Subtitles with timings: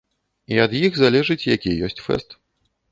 [0.55, 2.29] І ад іх залежыць, які ёсць фэст.